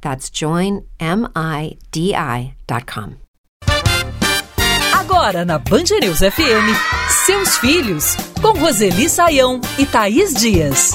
[0.00, 0.80] That's joinmidi.com.
[4.98, 6.72] Agora na Band News FM,
[7.26, 10.92] seus filhos, com Roseli Saião e Thaís Dias.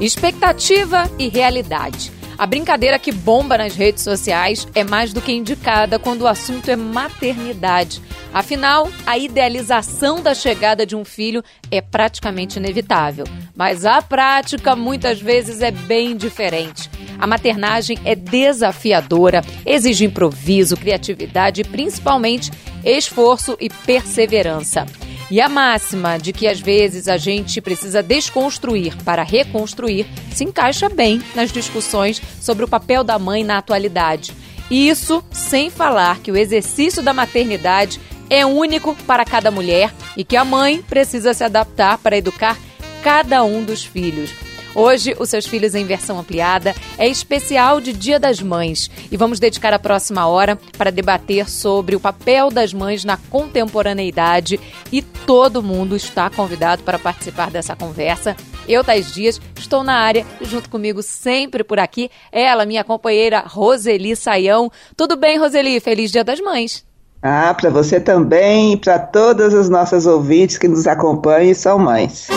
[0.00, 2.10] Expectativa e realidade.
[2.42, 6.68] A brincadeira que bomba nas redes sociais é mais do que indicada quando o assunto
[6.68, 8.02] é maternidade.
[8.34, 13.24] Afinal, a idealização da chegada de um filho é praticamente inevitável.
[13.54, 16.90] Mas a prática muitas vezes é bem diferente.
[17.16, 22.50] A maternagem é desafiadora, exige improviso, criatividade e principalmente
[22.84, 24.84] esforço e perseverança.
[25.32, 30.90] E a máxima de que às vezes a gente precisa desconstruir para reconstruir se encaixa
[30.90, 34.34] bem nas discussões sobre o papel da mãe na atualidade.
[34.70, 40.36] Isso sem falar que o exercício da maternidade é único para cada mulher e que
[40.36, 42.58] a mãe precisa se adaptar para educar
[43.02, 44.51] cada um dos filhos.
[44.74, 49.38] Hoje, os seus filhos em versão ampliada é especial de Dia das Mães e vamos
[49.38, 54.58] dedicar a próxima hora para debater sobre o papel das mães na contemporaneidade
[54.90, 58.34] e todo mundo está convidado para participar dessa conversa.
[58.66, 63.44] Eu, Tais Dias, estou na área e junto comigo sempre por aqui, ela, minha companheira
[63.46, 64.70] Roseli Saião.
[64.96, 65.80] Tudo bem, Roseli?
[65.80, 66.82] Feliz Dia das Mães!
[67.22, 71.78] Ah, para você também e para todas as nossas ouvintes que nos acompanham e são
[71.78, 72.28] mães.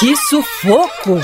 [0.00, 1.20] Que sufoco!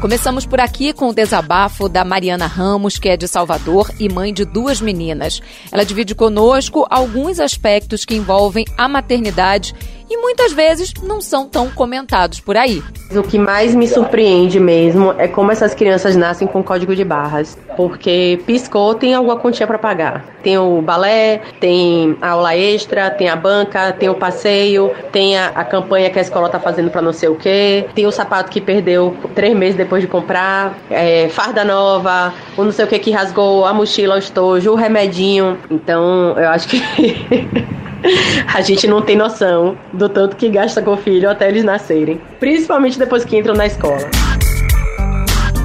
[0.00, 4.34] Começamos por aqui com o desabafo da Mariana Ramos, que é de Salvador e mãe
[4.34, 5.40] de duas meninas.
[5.70, 9.76] Ela divide conosco alguns aspectos que envolvem a maternidade
[10.12, 12.82] e muitas vezes não são tão comentados por aí.
[13.10, 17.58] O que mais me surpreende mesmo é como essas crianças nascem com código de barras,
[17.76, 20.24] porque piscou tem alguma quantia para pagar.
[20.42, 25.48] Tem o balé, tem a aula extra, tem a banca, tem o passeio, tem a,
[25.48, 28.50] a campanha que a escola tá fazendo para não sei o quê, tem o sapato
[28.50, 32.98] que perdeu três meses depois de comprar, é, farda nova, o não sei o que
[32.98, 35.58] que rasgou, a mochila, o estojo, o remedinho.
[35.70, 36.82] Então, eu acho que
[38.52, 42.20] a gente não tem noção do tanto que gasta com o filho até eles nascerem.
[42.38, 44.10] Principalmente depois que entram na escola.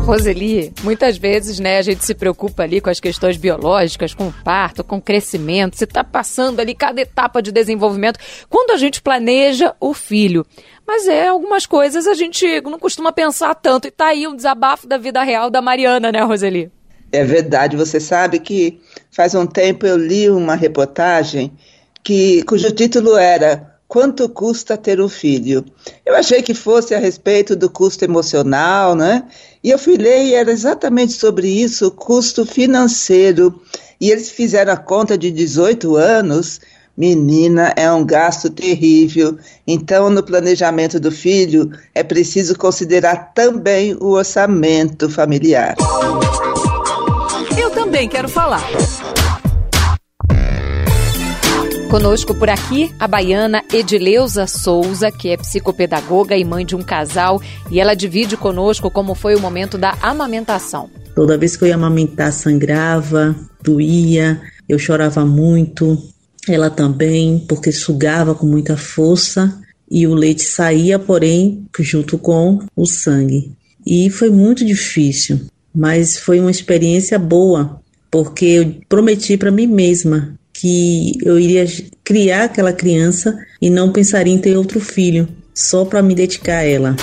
[0.08, 4.34] Roseli, muitas vezes, né, a gente se preocupa ali com as questões biológicas, com o
[4.42, 8.18] parto, com o crescimento, se está passando ali cada etapa de desenvolvimento,
[8.50, 10.46] quando a gente planeja o filho.
[10.88, 14.88] Mas é, algumas coisas a gente não costuma pensar tanto, e tá aí um desabafo
[14.88, 16.72] da vida real da Mariana, né, Roseli?
[17.12, 18.80] É verdade, você sabe que
[19.12, 21.52] faz um tempo eu li uma reportagem
[22.07, 25.66] que, cujo título era Quanto custa ter um filho?
[26.06, 29.23] Eu achei que fosse a respeito do custo emocional, né?
[29.63, 33.62] E eu fui ler e era exatamente sobre isso, o custo financeiro.
[34.00, 36.59] E eles fizeram a conta de 18 anos.
[36.97, 39.38] Menina, é um gasto terrível.
[39.66, 45.75] Então, no planejamento do filho, é preciso considerar também o orçamento familiar.
[47.57, 48.63] Eu também quero falar.
[51.89, 57.41] Conosco por aqui a baiana Edileuza Souza, que é psicopedagoga e mãe de um casal,
[57.72, 60.89] e ela divide conosco como foi o momento da amamentação.
[61.16, 65.97] Toda vez que eu ia amamentar, sangrava, doía, eu chorava muito,
[66.49, 69.57] ela também, porque sugava com muita força
[69.89, 73.53] e o leite saía, porém, junto com o sangue.
[73.85, 75.39] E foi muito difícil,
[75.73, 77.81] mas foi uma experiência boa,
[78.11, 81.66] porque eu prometi para mim mesma que eu iria
[82.04, 86.64] criar aquela criança e não pensaria em ter outro filho, só para me dedicar a
[86.64, 86.96] ela.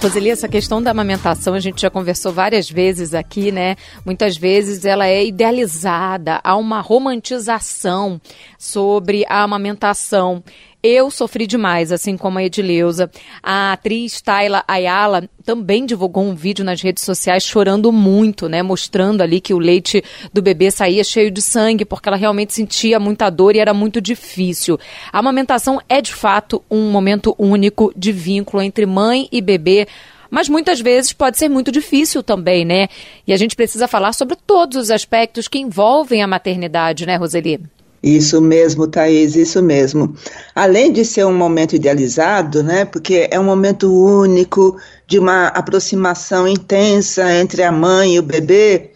[0.00, 3.74] Roseli, essa questão da amamentação a gente já conversou várias vezes aqui, né?
[4.04, 8.20] Muitas vezes ela é idealizada, há uma romantização
[8.58, 10.44] sobre a amamentação.
[10.86, 13.10] Eu sofri demais, assim como a Edileuza.
[13.42, 18.62] A atriz Tayla Ayala também divulgou um vídeo nas redes sociais chorando muito, né?
[18.62, 23.00] Mostrando ali que o leite do bebê saía cheio de sangue, porque ela realmente sentia
[23.00, 24.78] muita dor e era muito difícil.
[25.10, 29.88] A amamentação é, de fato, um momento único de vínculo entre mãe e bebê
[30.30, 32.88] mas muitas vezes pode ser muito difícil também, né?
[33.24, 37.60] E a gente precisa falar sobre todos os aspectos que envolvem a maternidade, né, Roseli?
[38.04, 40.14] Isso mesmo, Thaís, isso mesmo.
[40.54, 46.46] Além de ser um momento idealizado, né, porque é um momento único, de uma aproximação
[46.46, 48.90] intensa entre a mãe e o bebê,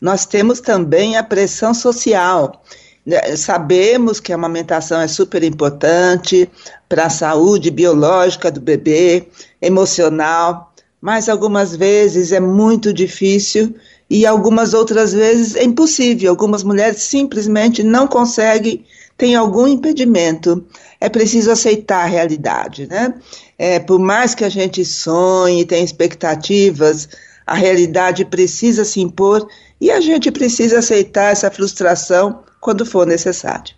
[0.00, 2.62] nós temos também a pressão social.
[3.04, 6.48] Né, sabemos que a amamentação é super importante
[6.88, 9.26] para a saúde biológica do bebê,
[9.60, 13.74] emocional, mas algumas vezes é muito difícil
[14.12, 16.28] e algumas outras vezes é impossível.
[16.28, 18.84] Algumas mulheres simplesmente não conseguem,
[19.16, 20.66] têm algum impedimento.
[21.00, 23.14] É preciso aceitar a realidade, né?
[23.58, 27.08] É, por mais que a gente sonhe, tenha expectativas,
[27.46, 29.48] a realidade precisa se impor
[29.80, 33.74] e a gente precisa aceitar essa frustração quando for necessário.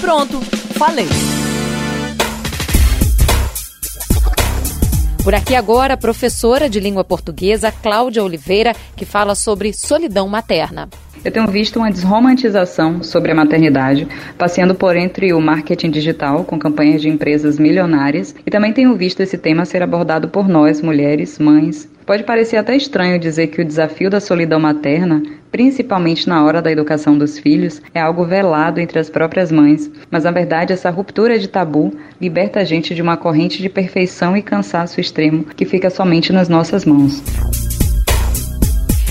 [0.00, 0.40] Pronto,
[0.78, 1.08] falei.
[5.24, 10.86] Por aqui agora, a professora de língua portuguesa Cláudia Oliveira, que fala sobre solidão materna.
[11.24, 14.06] Eu tenho visto uma desromantização sobre a maternidade,
[14.36, 19.20] passeando por entre o marketing digital, com campanhas de empresas milionárias, e também tenho visto
[19.20, 21.88] esse tema ser abordado por nós, mulheres, mães.
[22.06, 26.70] Pode parecer até estranho dizer que o desafio da solidão materna, principalmente na hora da
[26.70, 31.38] educação dos filhos, é algo velado entre as próprias mães, mas na verdade essa ruptura
[31.38, 35.88] de tabu liberta a gente de uma corrente de perfeição e cansaço extremo que fica
[35.88, 37.22] somente nas nossas mãos.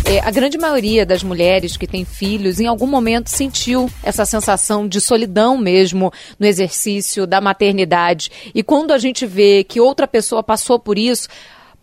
[0.05, 4.87] É, a grande maioria das mulheres que têm filhos em algum momento sentiu essa sensação
[4.87, 8.29] de solidão mesmo no exercício da maternidade.
[8.53, 11.27] E quando a gente vê que outra pessoa passou por isso,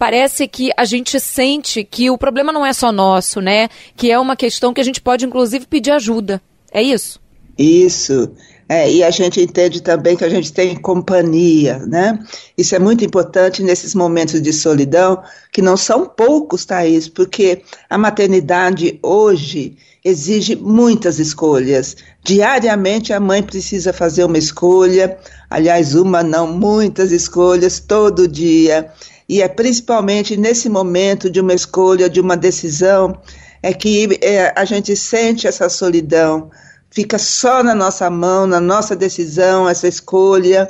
[0.00, 3.68] parece que a gente sente que o problema não é só nosso, né?
[3.94, 6.40] Que é uma questão que a gente pode inclusive pedir ajuda.
[6.72, 7.20] É isso?
[7.58, 8.32] Isso.
[8.66, 12.18] É, e a gente entende também que a gente tem companhia, né?
[12.56, 17.60] Isso é muito importante nesses momentos de solidão, que não são poucos, Thaís, porque
[17.90, 21.96] a maternidade hoje exige muitas escolhas.
[22.24, 25.18] Diariamente a mãe precisa fazer uma escolha,
[25.50, 28.90] aliás, uma não, muitas escolhas todo dia.
[29.30, 33.16] E é principalmente nesse momento de uma escolha, de uma decisão,
[33.62, 36.50] é que é, a gente sente essa solidão
[36.90, 40.68] fica só na nossa mão, na nossa decisão, essa escolha,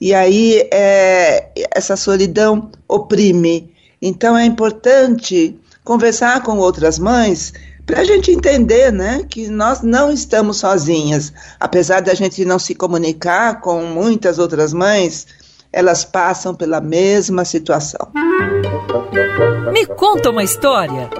[0.00, 3.72] e aí é, essa solidão oprime.
[4.00, 7.52] Então é importante conversar com outras mães
[7.84, 11.32] para a gente entender né, que nós não estamos sozinhas.
[11.58, 15.26] Apesar da gente não se comunicar com muitas outras mães,
[15.72, 18.10] elas passam pela mesma situação.
[19.72, 21.10] Me conta uma história.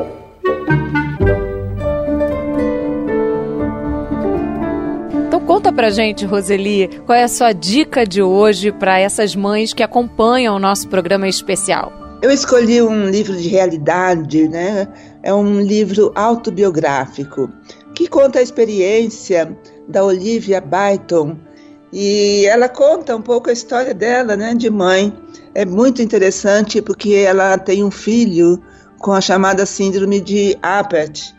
[5.49, 9.83] Conta pra gente, Roseli, qual é a sua dica de hoje para essas mães que
[9.83, 11.91] acompanham o nosso programa especial?
[12.21, 14.87] Eu escolhi um livro de realidade, né?
[15.23, 17.51] É um livro autobiográfico
[17.95, 19.57] que conta a experiência
[19.89, 21.39] da Olivia Byton
[21.93, 25.13] e ela conta um pouco a história dela, né, de mãe.
[25.55, 28.63] É muito interessante porque ela tem um filho
[28.99, 31.39] com a chamada síndrome de Apert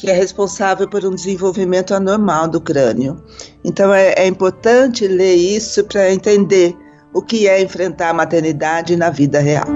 [0.00, 3.22] que é responsável por um desenvolvimento anormal do crânio.
[3.62, 6.74] Então é, é importante ler isso para entender
[7.12, 9.66] o que é enfrentar a maternidade na vida real.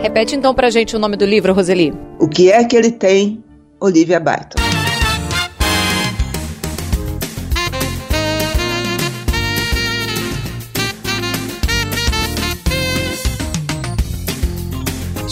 [0.00, 1.94] Repete então para a gente o nome do livro, Roseli.
[2.18, 3.42] O que é que ele tem,
[3.80, 4.75] Olivia Barton.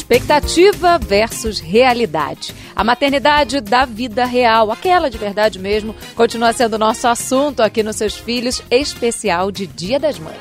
[0.04, 2.54] Expectativa versus realidade.
[2.76, 7.96] A maternidade da vida real, aquela de verdade mesmo, continua sendo nosso assunto aqui nos
[7.96, 10.36] Seus Filhos, especial de Dia das Mães.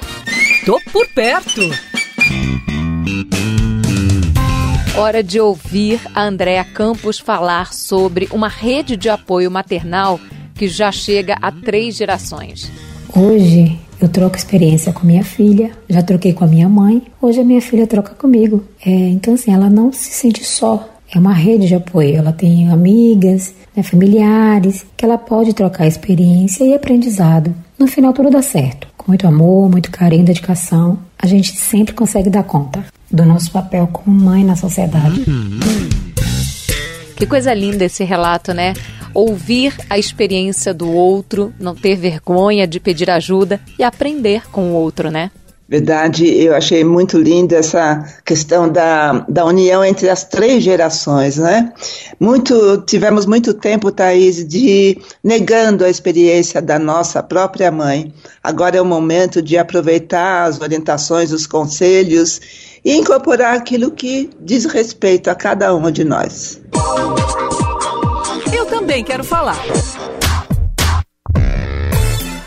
[0.65, 1.61] Tô por perto!
[4.97, 10.19] Hora de ouvir a Andréa Campos falar sobre uma rede de apoio maternal
[10.55, 12.69] que já chega a três gerações.
[13.15, 17.43] Hoje eu troco experiência com minha filha, já troquei com a minha mãe, hoje a
[17.45, 18.61] minha filha troca comigo.
[18.85, 20.89] É, então, assim, ela não se sente só.
[21.09, 22.17] É uma rede de apoio.
[22.17, 27.55] Ela tem amigas, né, familiares, que ela pode trocar experiência e aprendizado.
[27.79, 28.89] No final, tudo dá certo.
[28.97, 32.83] Com muito amor, muito carinho, dedicação, a gente sempre consegue dar conta.
[33.13, 35.23] do nosso papel como mãe na sociedade.
[37.15, 38.73] Que coisa linda esse relato, né?
[39.13, 44.73] Ouvir a experiência do outro, não ter vergonha de pedir ajuda e aprender com o
[44.73, 45.31] outro, né?
[45.67, 51.71] Verdade, eu achei muito linda essa questão da, da união entre as três gerações, né?
[52.19, 58.13] Muito, tivemos muito tempo, Thaís, de negando a experiência da nossa própria mãe.
[58.43, 62.41] Agora é o momento de aproveitar as orientações, os conselhos
[62.83, 66.61] e incorporar aquilo que diz respeito a cada um de nós.
[66.73, 67.82] Eu
[68.93, 69.57] também quero falar.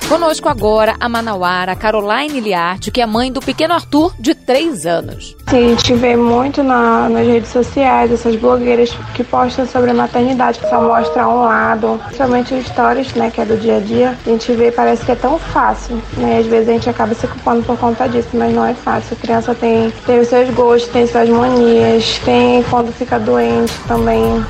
[0.08, 5.36] Conosco agora a manauara Caroline Liarte, que é mãe do pequeno Arthur, de 3 anos.
[5.50, 9.94] Sim, a gente vê muito na, nas redes sociais essas blogueiras que postam sobre a
[9.94, 13.80] maternidade, que só mostram um lado, principalmente os stories, né, que é do dia a
[13.80, 14.16] dia.
[14.24, 16.38] A gente vê, parece que é tão fácil, né?
[16.38, 19.16] Às vezes a gente acaba se culpando por conta disso, mas não é fácil.
[19.18, 24.46] A criança tem, tem os seus gostos, tem suas manias, tem quando fica doente também.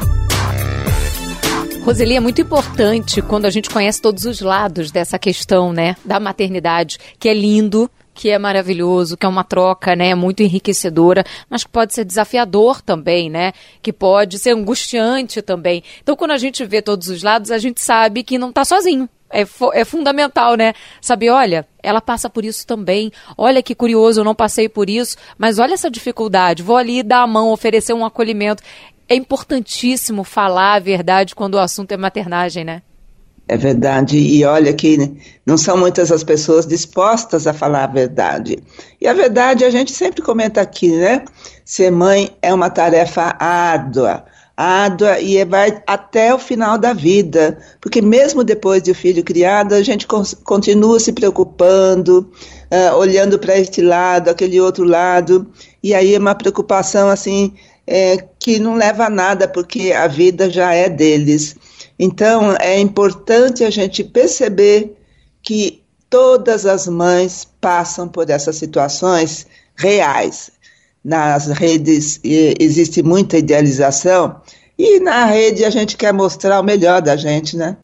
[1.86, 6.18] Roseli, é muito importante quando a gente conhece todos os lados dessa questão, né, da
[6.18, 11.62] maternidade, que é lindo, que é maravilhoso, que é uma troca, né, muito enriquecedora, mas
[11.62, 15.80] que pode ser desafiador também, né, que pode ser angustiante também.
[16.02, 19.08] Então, quando a gente vê todos os lados, a gente sabe que não está sozinho.
[19.30, 19.42] É,
[19.74, 20.72] é, fundamental, né?
[21.00, 23.10] Saber, olha, ela passa por isso também.
[23.36, 26.62] Olha que curioso, eu não passei por isso, mas olha essa dificuldade.
[26.62, 28.62] Vou ali dar a mão, oferecer um acolhimento
[29.08, 32.82] é importantíssimo falar a verdade quando o assunto é maternagem, né?
[33.48, 38.58] É verdade, e olha que não são muitas as pessoas dispostas a falar a verdade.
[39.00, 41.24] E a verdade a gente sempre comenta aqui, né?
[41.64, 44.24] Ser mãe é uma tarefa árdua,
[44.56, 49.74] árdua e vai até o final da vida, porque mesmo depois de o filho criado,
[49.74, 50.08] a gente
[50.42, 52.28] continua se preocupando,
[52.68, 55.46] uh, olhando para este lado, aquele outro lado,
[55.80, 57.54] e aí é uma preocupação assim
[57.86, 61.56] é, que não leva a nada, porque a vida já é deles.
[61.98, 64.96] Então, é importante a gente perceber
[65.42, 70.50] que todas as mães passam por essas situações reais.
[71.04, 74.40] Nas redes existe muita idealização
[74.76, 77.76] e na rede a gente quer mostrar o melhor da gente, né?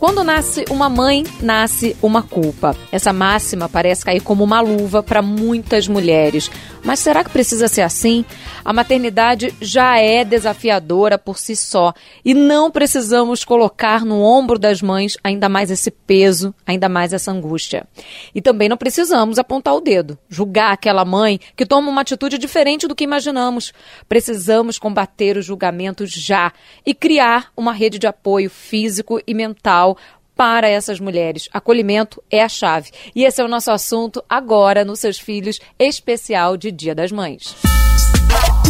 [0.00, 2.74] Quando nasce uma mãe, nasce uma culpa.
[2.90, 6.50] Essa máxima parece cair como uma luva para muitas mulheres.
[6.82, 8.24] Mas será que precisa ser assim?
[8.64, 11.92] A maternidade já é desafiadora por si só
[12.24, 17.30] e não precisamos colocar no ombro das mães ainda mais esse peso, ainda mais essa
[17.30, 17.86] angústia.
[18.34, 22.88] E também não precisamos apontar o dedo, julgar aquela mãe que toma uma atitude diferente
[22.88, 23.72] do que imaginamos.
[24.08, 26.52] Precisamos combater os julgamentos já
[26.84, 29.96] e criar uma rede de apoio físico e mental
[30.36, 31.48] para essas mulheres.
[31.52, 32.90] Acolhimento é a chave.
[33.14, 37.54] E esse é o nosso assunto agora nos Seus Filhos, especial de Dia das Mães.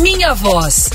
[0.00, 0.90] Minha voz.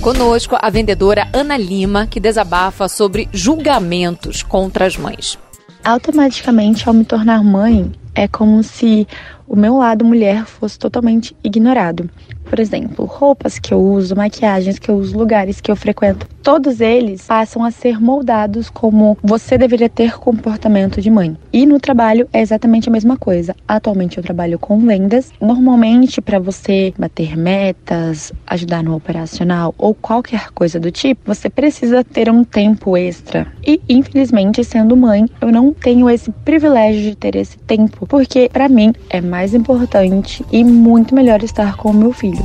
[0.00, 5.38] Conosco a vendedora Ana Lima, que desabafa sobre julgamentos contra as mães.
[5.84, 9.06] Automaticamente, ao me tornar mãe, é como se
[9.48, 12.08] o meu lado mulher fosse totalmente ignorado.
[12.44, 16.80] Por exemplo, roupas que eu uso, maquiagens que eu uso, lugares que eu frequento, todos
[16.80, 21.36] eles passam a ser moldados como você deveria ter comportamento de mãe.
[21.52, 23.54] E no trabalho é exatamente a mesma coisa.
[23.66, 25.30] Atualmente eu trabalho com vendas.
[25.40, 32.02] Normalmente, para você bater metas, ajudar no operacional ou qualquer coisa do tipo, você precisa
[32.02, 33.46] ter um tempo extra.
[33.66, 38.70] E infelizmente, sendo mãe, eu não tenho esse privilégio de ter esse tempo, porque para
[38.70, 42.44] mim é mais importante e muito melhor estar com o meu filho.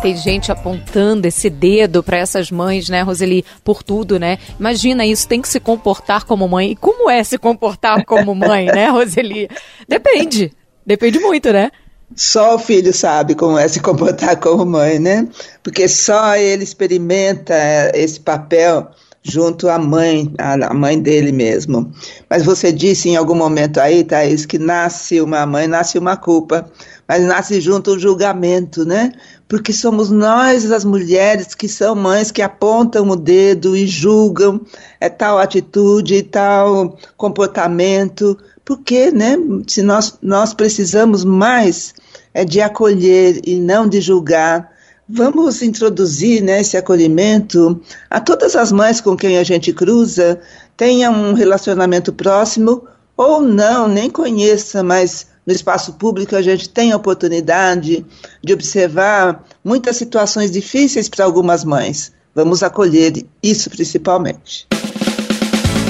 [0.00, 4.38] Tem gente apontando esse dedo para essas mães, né, Roseli, por tudo, né?
[4.58, 6.70] Imagina isso, tem que se comportar como mãe.
[6.70, 9.48] E como é se comportar como mãe, né, Roseli?
[9.88, 10.52] Depende.
[10.86, 11.70] Depende muito, né?
[12.14, 15.28] Só o filho sabe como é se comportar como mãe, né?
[15.62, 17.54] Porque só ele experimenta
[17.92, 18.88] esse papel
[19.28, 21.92] junto à mãe, à mãe dele mesmo.
[22.28, 26.70] Mas você disse em algum momento aí, Thaís, que nasce uma mãe, nasce uma culpa,
[27.06, 29.12] mas nasce junto o julgamento, né?
[29.46, 34.60] Porque somos nós, as mulheres, que são mães que apontam o dedo e julgam
[35.00, 38.38] é, tal atitude, tal comportamento.
[38.64, 39.36] Porque, né?
[39.66, 41.94] Se nós, nós precisamos mais
[42.32, 44.77] é de acolher e não de julgar
[45.08, 50.38] Vamos introduzir né, esse acolhimento a todas as mães com quem a gente cruza,
[50.76, 52.86] tenha um relacionamento próximo
[53.16, 58.04] ou não, nem conheça, mas no espaço público a gente tem a oportunidade
[58.44, 62.12] de observar muitas situações difíceis para algumas mães.
[62.34, 64.68] Vamos acolher isso principalmente.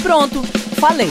[0.00, 0.42] Pronto,
[0.78, 1.10] falei.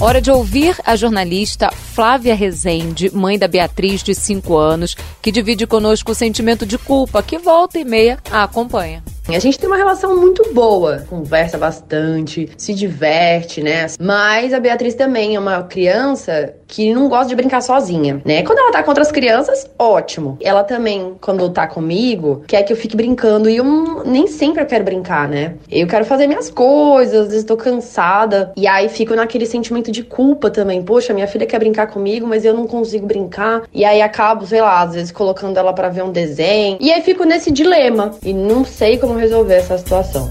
[0.00, 5.66] Hora de ouvir a jornalista Flávia Rezende, mãe da Beatriz, de 5 anos, que divide
[5.66, 9.02] conosco o sentimento de culpa que volta e meia a acompanha.
[9.28, 13.86] A gente tem uma relação muito boa, conversa bastante, se diverte, né?
[14.00, 18.42] Mas a Beatriz também é uma criança que não gosta de brincar sozinha, né?
[18.42, 20.38] Quando ela tá com outras crianças, ótimo.
[20.40, 24.66] Ela também, quando tá comigo, quer que eu fique brincando e eu nem sempre eu
[24.66, 25.54] quero brincar, né?
[25.70, 30.02] Eu quero fazer minhas coisas, às vezes tô cansada e aí fico naquele sentimento de
[30.02, 30.82] culpa também.
[30.82, 33.62] Poxa, minha filha quer brincar comigo, mas eu não consigo brincar.
[33.74, 36.78] E aí acabo, sei lá, às vezes colocando ela para ver um desenho.
[36.80, 40.28] E aí fico nesse dilema e não sei como resolver essa situação.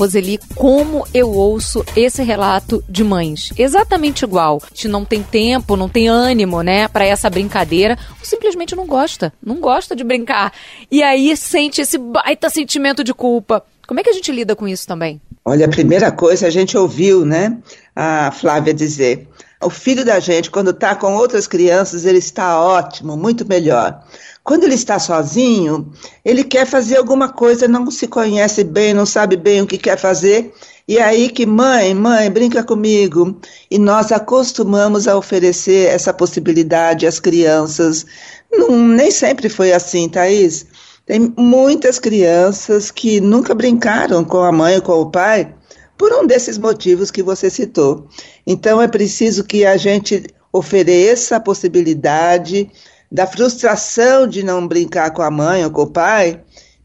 [0.00, 3.52] Roseli, como eu ouço esse relato de mães.
[3.58, 4.58] Exatamente igual.
[4.62, 8.86] A gente não tem tempo, não tem ânimo, né, para essa brincadeira, ou simplesmente não
[8.86, 10.54] gosta, não gosta de brincar.
[10.90, 13.62] E aí sente esse baita sentimento de culpa.
[13.86, 15.20] Como é que a gente lida com isso também?
[15.44, 17.58] Olha, a primeira coisa a gente ouviu, né,
[17.94, 19.28] a Flávia dizer.
[19.62, 24.02] O filho da gente, quando está com outras crianças, ele está ótimo, muito melhor.
[24.50, 25.92] Quando ele está sozinho,
[26.24, 29.96] ele quer fazer alguma coisa, não se conhece bem, não sabe bem o que quer
[29.96, 30.52] fazer.
[30.88, 33.38] E é aí que, mãe, mãe, brinca comigo.
[33.70, 38.04] E nós acostumamos a oferecer essa possibilidade às crianças.
[38.50, 40.66] Não, nem sempre foi assim, Thaís.
[41.06, 45.54] Tem muitas crianças que nunca brincaram com a mãe ou com o pai
[45.96, 48.08] por um desses motivos que você citou.
[48.44, 52.68] Então é preciso que a gente ofereça a possibilidade
[53.10, 56.40] da frustração de não brincar com a mãe ou com o pai,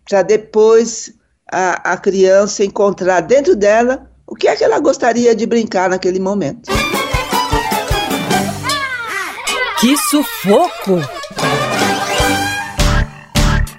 [0.07, 1.13] para depois
[1.51, 6.19] a, a criança encontrar dentro dela o que é que ela gostaria de brincar naquele
[6.19, 6.71] momento.
[9.79, 11.14] Que sufoco!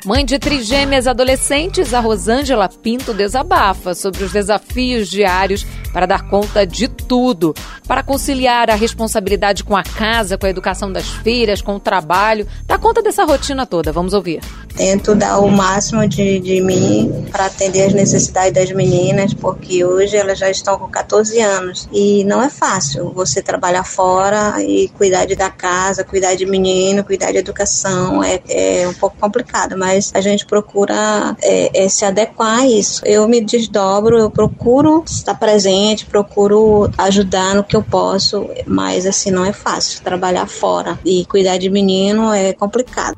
[0.06, 6.64] Mãe de trigêmeas adolescentes, a Rosângela Pinto desabafa sobre os desafios diários para dar conta
[6.64, 7.52] de tudo,
[7.88, 12.46] para conciliar a responsabilidade com a casa, com a educação das filhas, com o trabalho,
[12.66, 13.90] dar conta dessa rotina toda.
[13.90, 14.40] Vamos ouvir.
[14.76, 20.16] Tento dar o máximo de, de mim para atender as necessidades das meninas, porque hoje
[20.16, 25.24] elas já estão com 14 anos e não é fácil você trabalhar fora e cuidar
[25.24, 28.22] de da casa, cuidar de menino, cuidar de educação.
[28.22, 32.66] É, é um pouco complicado, mas mas a gente procura é, é, se adequar a
[32.66, 33.02] isso.
[33.04, 39.30] Eu me desdobro, eu procuro estar presente, procuro ajudar no que eu posso, mas assim
[39.30, 40.02] não é fácil.
[40.02, 43.16] Trabalhar fora e cuidar de menino é complicado.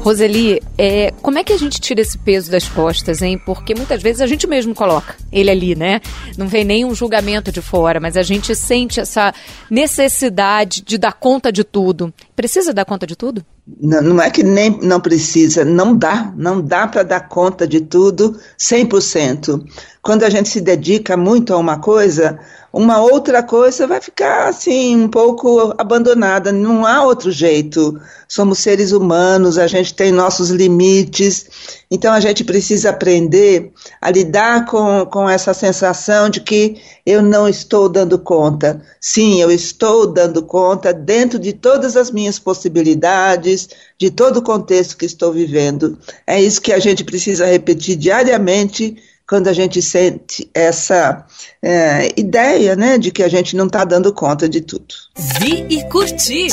[0.00, 3.38] Roseli, é, como é que a gente tira esse peso das costas, hein?
[3.38, 6.02] Porque muitas vezes a gente mesmo coloca ele ali, né?
[6.36, 9.32] Não vem nem um julgamento de fora, mas a gente sente essa
[9.70, 12.12] necessidade de dar conta de tudo.
[12.36, 13.42] Precisa dar conta de tudo?
[13.66, 18.38] Não, é que nem não precisa, não dá, não dá para dar conta de tudo
[18.58, 19.64] 100%.
[20.02, 22.38] Quando a gente se dedica muito a uma coisa,
[22.74, 28.00] uma outra coisa vai ficar assim um pouco abandonada, não há outro jeito.
[28.26, 31.46] Somos seres humanos, a gente tem nossos limites,
[31.88, 37.48] então a gente precisa aprender a lidar com, com essa sensação de que eu não
[37.48, 38.82] estou dando conta.
[39.00, 44.96] Sim, eu estou dando conta dentro de todas as minhas possibilidades, de todo o contexto
[44.96, 45.96] que estou vivendo.
[46.26, 48.96] É isso que a gente precisa repetir diariamente
[49.28, 51.24] quando a gente sente essa
[51.62, 54.94] é, ideia, né, de que a gente não está dando conta de tudo.
[55.40, 56.48] Vi e curti.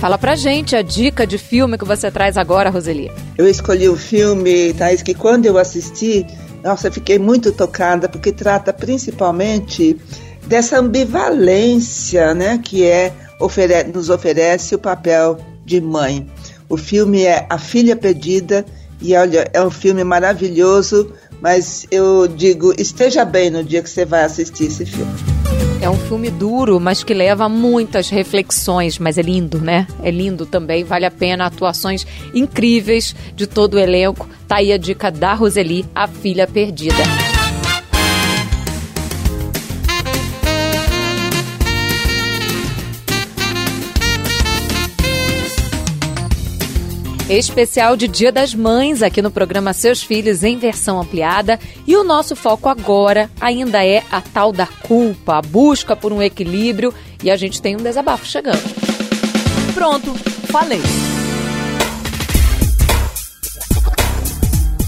[0.00, 3.08] Fala pra gente a dica de filme que você traz agora, Roseli.
[3.38, 6.26] Eu escolhi um filme, Thaís, que quando eu assisti,
[6.64, 9.96] nossa, fiquei muito tocada, porque trata principalmente
[10.48, 16.28] dessa ambivalência, né, que é ofere nos oferece o papel de mãe.
[16.72, 18.64] O filme é A Filha Perdida
[18.98, 24.06] e olha, é um filme maravilhoso, mas eu digo, esteja bem no dia que você
[24.06, 25.12] vai assistir esse filme.
[25.82, 29.86] É um filme duro, mas que leva muitas reflexões, mas é lindo, né?
[30.02, 34.26] É lindo também, vale a pena, atuações incríveis de todo o elenco.
[34.48, 37.02] Tá aí a dica da Roseli, A Filha Perdida.
[47.38, 51.58] Especial de Dia das Mães aqui no programa Seus Filhos em versão ampliada.
[51.86, 56.20] E o nosso foco agora ainda é a tal da culpa, a busca por um
[56.20, 56.92] equilíbrio.
[57.24, 58.62] E a gente tem um desabafo chegando.
[59.72, 60.12] Pronto,
[60.50, 60.82] falei.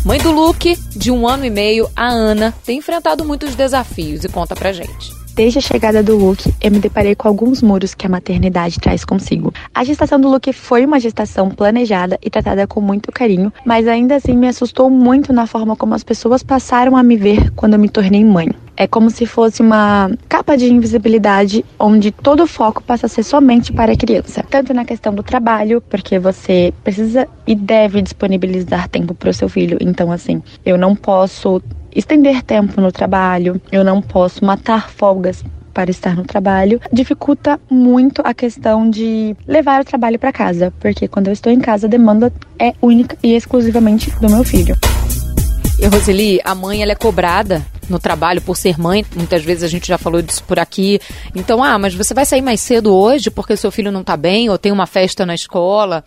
[0.04, 4.28] Mãe do Luke, de um ano e meio, a Ana, tem enfrentado muitos desafios e
[4.28, 5.23] conta pra gente.
[5.34, 9.04] Desde a chegada do Luke, eu me deparei com alguns muros que a maternidade traz
[9.04, 9.52] consigo.
[9.74, 14.14] A gestação do Luke foi uma gestação planejada e tratada com muito carinho, mas ainda
[14.14, 17.80] assim me assustou muito na forma como as pessoas passaram a me ver quando eu
[17.80, 18.48] me tornei mãe.
[18.76, 23.22] É como se fosse uma capa de invisibilidade onde todo o foco passa a ser
[23.22, 24.44] somente para a criança.
[24.48, 29.48] Tanto na questão do trabalho, porque você precisa e deve disponibilizar tempo para o seu
[29.48, 29.78] filho.
[29.80, 31.62] Então, assim, eu não posso
[31.94, 38.22] estender tempo no trabalho, eu não posso matar folgas para estar no trabalho, dificulta muito
[38.24, 41.90] a questão de levar o trabalho para casa, porque quando eu estou em casa a
[41.90, 44.76] demanda é única e exclusivamente do meu filho.
[45.80, 49.04] E Roseli, a mãe ela é cobrada no trabalho por ser mãe.
[49.14, 51.00] Muitas vezes a gente já falou disso por aqui.
[51.34, 54.48] Então, ah, mas você vai sair mais cedo hoje porque seu filho não está bem
[54.48, 56.04] ou tem uma festa na escola.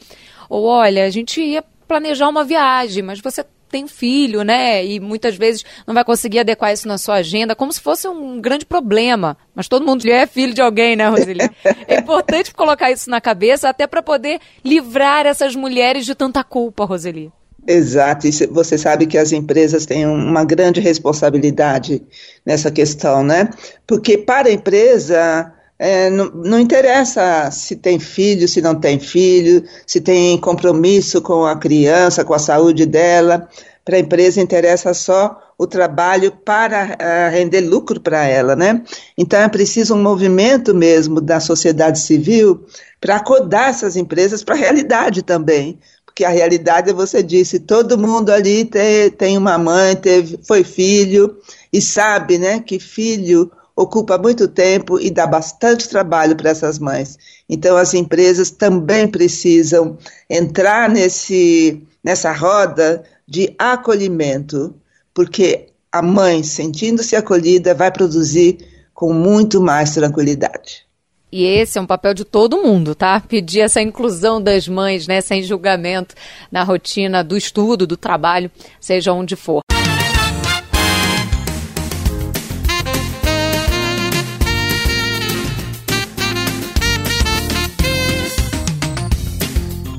[0.50, 4.86] Ou olha, a gente ia planejar uma viagem, mas você tem filho, né?
[4.86, 8.40] E muitas vezes não vai conseguir adequar isso na sua agenda, como se fosse um
[8.40, 9.38] grande problema.
[9.54, 11.50] Mas todo mundo é filho de alguém, né, Roseli?
[11.88, 16.86] É importante colocar isso na cabeça, até para poder livrar essas mulheres de tanta culpa,
[16.86, 17.32] Roseli.
[17.68, 22.02] Exato, e você sabe que as empresas têm uma grande responsabilidade
[22.46, 23.50] nessa questão, né?
[23.86, 29.64] Porque para a empresa é, não, não, interessa se tem filho, se não tem filho,
[29.86, 33.50] se tem compromisso com a criança, com a saúde dela.
[33.84, 38.82] Para a empresa interessa só o trabalho para uh, render lucro para ela, né?
[39.18, 42.66] Então é preciso um movimento mesmo da sociedade civil
[43.02, 45.80] para acordar essas empresas para a realidade também.
[46.18, 51.38] Porque a realidade, você disse, todo mundo ali tem, tem uma mãe, teve, foi filho,
[51.72, 57.20] e sabe né, que filho ocupa muito tempo e dá bastante trabalho para essas mães.
[57.48, 59.96] Então, as empresas também precisam
[60.28, 64.74] entrar nesse, nessa roda de acolhimento,
[65.14, 68.58] porque a mãe, sentindo-se acolhida, vai produzir
[68.92, 70.87] com muito mais tranquilidade.
[71.30, 73.20] E esse é um papel de todo mundo, tá?
[73.20, 76.16] Pedir essa inclusão das mães, né, sem julgamento
[76.50, 79.62] na rotina do estudo, do trabalho, seja onde for.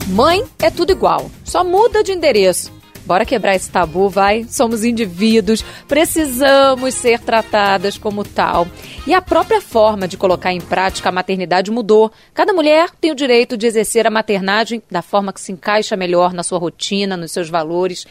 [0.09, 2.78] Mãe é tudo igual, só muda de endereço.
[3.09, 4.45] Bora quebrar esse tabu, vai?
[4.45, 8.69] Somos indivíduos, precisamos ser tratadas como tal.
[9.07, 12.13] E a própria forma de colocar em prática a maternidade mudou.
[12.35, 16.35] Cada mulher tem o direito de exercer a maternagem da forma que se encaixa melhor
[16.35, 18.07] na sua rotina, nos seus valores.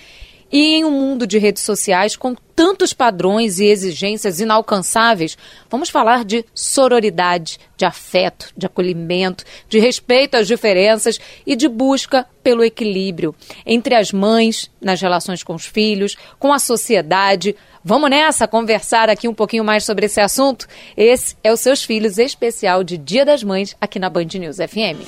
[0.51, 5.37] E em um mundo de redes sociais com tantos padrões e exigências inalcançáveis,
[5.69, 12.25] vamos falar de sororidade, de afeto, de acolhimento, de respeito às diferenças e de busca
[12.41, 17.55] pelo equilíbrio entre as mães, nas relações com os filhos, com a sociedade.
[17.83, 20.65] Vamos nessa conversar aqui um pouquinho mais sobre esse assunto?
[20.95, 25.05] Esse é o Seus Filhos especial de Dia das Mães aqui na Band News FM.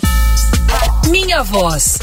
[1.09, 1.97] Minha voz.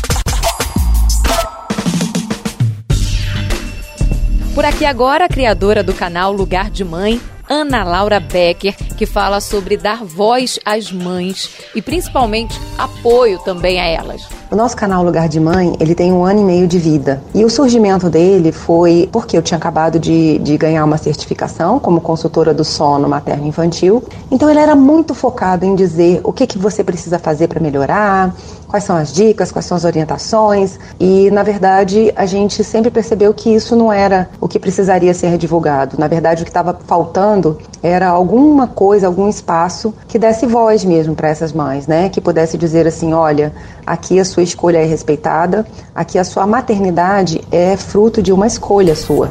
[4.57, 9.41] Por aqui agora, a criadora do canal Lugar de Mãe, Ana Laura Becker, que fala
[9.41, 14.27] sobre dar voz às mães e principalmente apoio também a elas.
[14.51, 17.23] O nosso canal Lugar de Mãe, ele tem um ano e meio de vida.
[17.35, 22.01] E o surgimento dele foi porque eu tinha acabado de, de ganhar uma certificação como
[22.01, 24.03] consultora do sono materno-infantil.
[24.31, 28.35] Então ele era muito focado em dizer o que, que você precisa fazer para melhorar,
[28.69, 30.79] quais são as dicas, quais são as orientações.
[30.99, 35.37] E, na verdade, a gente sempre percebeu que isso não era o que precisaria ser
[35.39, 35.97] divulgado.
[35.99, 37.36] Na verdade, o que estava faltando
[37.83, 42.09] era alguma coisa, algum espaço que desse voz mesmo para essas mães, né?
[42.09, 43.53] Que pudesse dizer assim: olha,
[43.87, 48.95] aqui a sua escolha é respeitada, aqui a sua maternidade é fruto de uma escolha
[48.95, 49.31] sua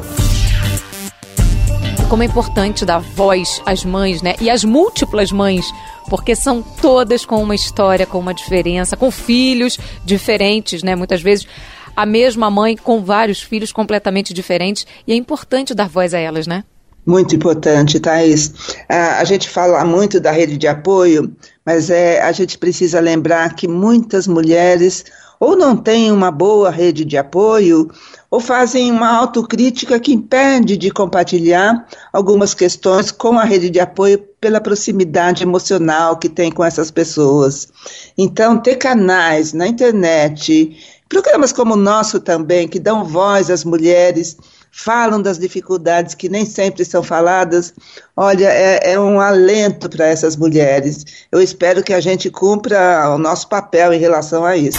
[2.08, 4.36] como é importante dar voz às mães, né?
[4.40, 5.66] E às múltiplas mães,
[6.08, 10.94] porque são todas com uma história, com uma diferença, com filhos diferentes, né?
[10.94, 11.48] Muitas vezes
[11.96, 16.46] a mesma mãe com vários filhos completamente diferentes, e é importante dar voz a elas,
[16.46, 16.62] né?
[17.06, 18.52] Muito importante, Thais.
[18.88, 21.32] A, a gente fala muito da rede de apoio,
[21.64, 25.04] mas é, a gente precisa lembrar que muitas mulheres
[25.38, 27.90] ou não têm uma boa rede de apoio,
[28.30, 34.18] ou fazem uma autocrítica que impede de compartilhar algumas questões com a rede de apoio
[34.40, 37.68] pela proximidade emocional que tem com essas pessoas.
[38.16, 40.74] Então, ter canais na internet,
[41.08, 44.36] programas como o nosso também, que dão voz às mulheres
[44.76, 47.72] falam das dificuldades que nem sempre são faladas.
[48.14, 51.26] Olha, é, é um alento para essas mulheres.
[51.32, 54.78] Eu espero que a gente cumpra o nosso papel em relação a isso.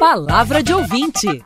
[0.00, 1.44] Palavra de ouvinte.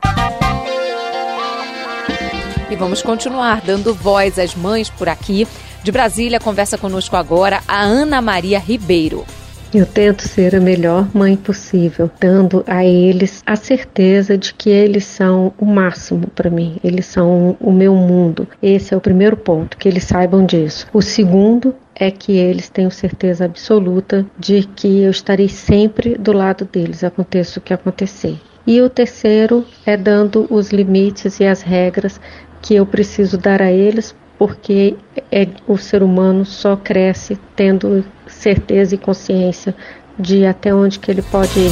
[2.71, 5.47] E vamos continuar dando voz às mães por aqui.
[5.83, 9.25] De Brasília, conversa conosco agora a Ana Maria Ribeiro.
[9.73, 15.05] Eu tento ser a melhor mãe possível, dando a eles a certeza de que eles
[15.05, 18.45] são o máximo para mim, eles são o meu mundo.
[18.61, 20.87] Esse é o primeiro ponto, que eles saibam disso.
[20.91, 26.65] O segundo é que eles tenham certeza absoluta de que eu estarei sempre do lado
[26.65, 28.37] deles, aconteça o que acontecer.
[28.67, 32.19] E o terceiro é dando os limites e as regras
[32.61, 34.97] que eu preciso dar a eles, porque
[35.31, 38.03] é, o ser humano só cresce tendo
[38.41, 39.75] certeza e consciência
[40.17, 41.71] de até onde que ele pode ir.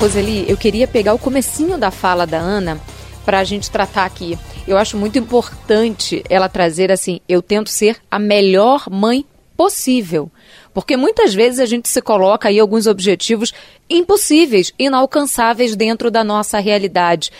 [0.00, 2.80] Roseli, eu queria pegar o comecinho da fala da Ana
[3.24, 4.38] para a gente tratar aqui.
[4.66, 9.24] Eu acho muito importante ela trazer assim, eu tento ser a melhor mãe
[9.56, 10.30] possível.
[10.74, 13.54] Porque muitas vezes a gente se coloca aí alguns objetivos
[13.88, 17.30] impossíveis, inalcançáveis dentro da nossa realidade.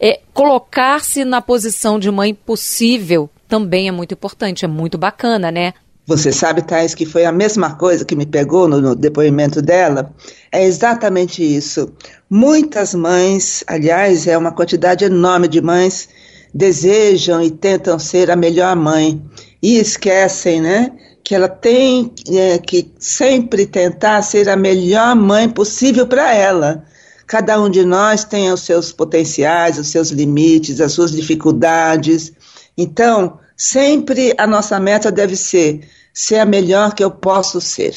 [0.00, 5.74] É, Colocar-se na posição de mãe possível também é muito importante, é muito bacana, né?
[6.08, 10.10] Você sabe, Thais, que foi a mesma coisa que me pegou no, no, depoimento dela?
[10.50, 11.92] É exatamente isso.
[12.30, 16.08] Muitas mães, aliás, é uma quantidade enorme de mães,
[16.54, 19.22] desejam e tentam ser a melhor mãe
[19.62, 20.92] e esquecem, né?
[21.22, 26.84] Que ela tem é, que sempre tentar ser a melhor mãe possível para ela.
[27.26, 32.32] Cada um de nós tem os seus potenciais, os seus limites, as suas dificuldades.
[32.78, 35.82] Então, sempre a nossa meta deve ser
[36.20, 37.94] ser a melhor que eu posso ser.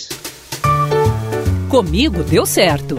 [1.67, 2.95] Comigo deu certo.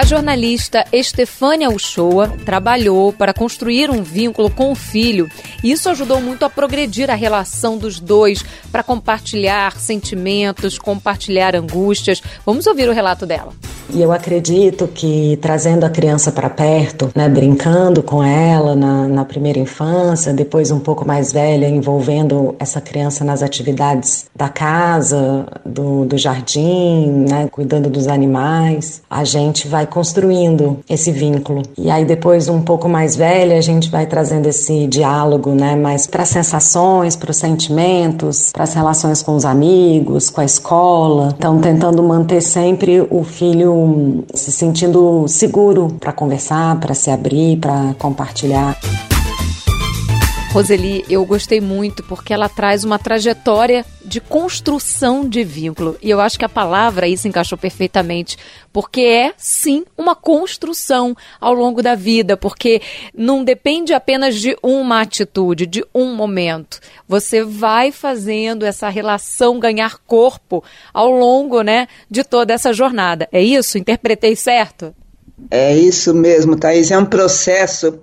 [0.00, 5.28] A jornalista Estefânia Uchoa trabalhou para construir um vínculo com o filho
[5.62, 12.22] e isso ajudou muito a progredir a relação dos dois, para compartilhar sentimentos, compartilhar angústias.
[12.46, 13.52] Vamos ouvir o relato dela.
[13.92, 19.24] E eu acredito que trazendo a criança para perto, né, brincando com ela na, na,
[19.24, 26.04] primeira infância, depois um pouco mais velha, envolvendo essa criança nas atividades da casa, do,
[26.04, 31.62] do jardim, né, cuidando dos animais, a gente vai construindo esse vínculo.
[31.76, 36.06] E aí depois um pouco mais velha, a gente vai trazendo esse diálogo, né, mais
[36.06, 41.34] para sensações, para os sentimentos, para as relações com os amigos, com a escola.
[41.36, 47.94] Então tentando manter sempre o filho se sentindo seguro para conversar, para se abrir, para
[47.98, 48.78] compartilhar.
[50.50, 55.96] Roseli, eu gostei muito porque ela traz uma trajetória de construção de vínculo.
[56.02, 58.36] E eu acho que a palavra aí se encaixou perfeitamente,
[58.72, 62.82] porque é sim uma construção ao longo da vida, porque
[63.14, 66.80] não depende apenas de uma atitude, de um momento.
[67.06, 73.28] Você vai fazendo essa relação ganhar corpo ao longo, né, de toda essa jornada.
[73.30, 73.78] É isso?
[73.78, 74.92] Interpretei certo?
[75.48, 76.90] É isso mesmo, Thaís.
[76.90, 78.00] É um processo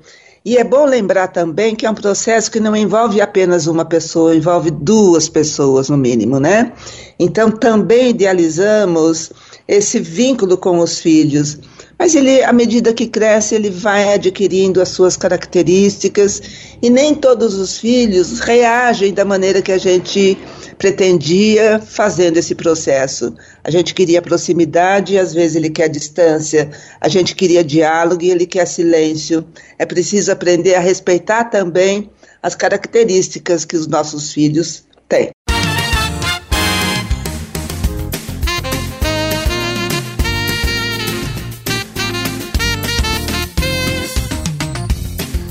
[0.47, 4.33] e é bom lembrar também que é um processo que não envolve apenas uma pessoa,
[4.33, 6.71] envolve duas pessoas, no mínimo, né?
[7.19, 9.33] Então, também idealizamos
[9.67, 11.59] esse vínculo com os filhos.
[11.99, 16.41] Mas ele, à medida que cresce, ele vai adquirindo as suas características
[16.79, 20.37] e nem todos os filhos reagem da maneira que a gente
[20.77, 23.33] pretendia fazendo esse processo.
[23.63, 26.69] A gente queria proximidade às vezes ele quer distância.
[27.01, 29.43] A gente queria diálogo e ele quer silêncio.
[29.79, 32.11] É preciso aprender a respeitar também
[32.43, 34.86] as características que os nossos filhos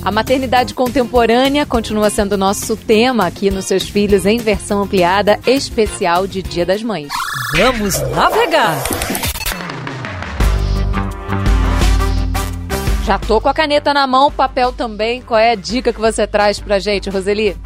[0.07, 6.29] A maternidade contemporânea continua sendo nosso tema aqui nos Seus Filhos em versão ampliada especial
[6.29, 7.09] de Dia das Mães.
[7.57, 8.85] Vamos navegar!
[13.05, 15.23] Já tô com a caneta na mão, papel também.
[15.23, 17.57] Qual é a dica que você traz pra gente, Roseli?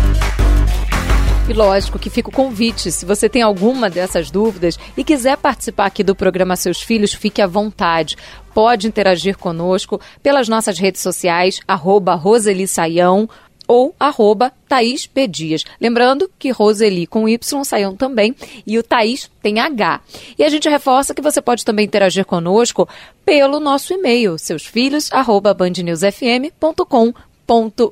[1.46, 2.90] E lógico que fica o convite.
[2.90, 7.42] Se você tem alguma dessas dúvidas e quiser participar aqui do programa Seus Filhos, fique
[7.42, 8.16] à vontade.
[8.54, 13.28] Pode interagir conosco pelas nossas redes sociais, arroba Roseli Saião,
[13.66, 15.26] ou arroba Thaís P.
[15.26, 15.64] Dias.
[15.80, 18.34] Lembrando que Roseli com Y saiam também
[18.66, 20.00] e o Thaís tem H.
[20.38, 22.88] E a gente reforça que você pode também interagir conosco
[23.24, 27.33] pelo nosso e-mail, seusfilhos, arroba bandnewsfm.com.br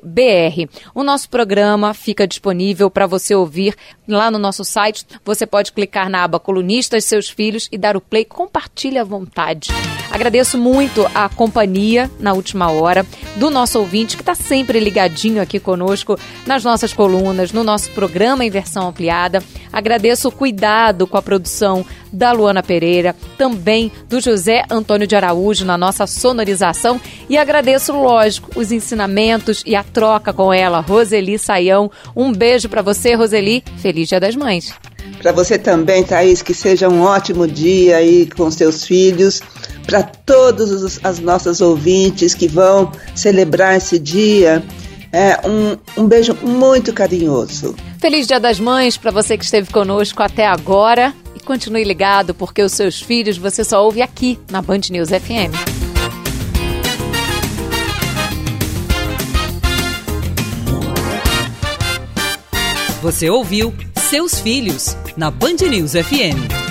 [0.03, 0.67] br.
[0.93, 3.75] O nosso programa fica disponível para você ouvir
[4.07, 5.05] lá no nosso site.
[5.23, 8.25] Você pode clicar na aba Colunistas Seus Filhos e dar o play.
[8.25, 9.69] Compartilhe à vontade.
[10.11, 15.59] Agradeço muito a companhia na última hora do nosso ouvinte que está sempre ligadinho aqui
[15.59, 19.43] conosco nas nossas colunas, no nosso programa em versão ampliada.
[19.73, 25.65] Agradeço o cuidado com a produção da Luana Pereira, também do José Antônio de Araújo
[25.65, 31.89] na nossa sonorização e agradeço, lógico, os ensinamentos e a troca com ela, Roseli Saião.
[32.15, 33.63] Um beijo para você, Roseli.
[33.77, 34.71] Feliz Dia das Mães.
[35.21, 39.41] Para você também, Thaís, que seja um ótimo dia aí com seus filhos.
[39.85, 44.63] Para todos as nossas ouvintes que vão celebrar esse dia,
[45.11, 47.75] é, um, um beijo muito carinhoso.
[48.03, 51.13] Feliz Dia das Mães para você que esteve conosco até agora.
[51.33, 55.55] E continue ligado, porque os seus filhos você só ouve aqui na Band News FM.
[63.01, 66.62] Você ouviu Seus Filhos, na Band News FM.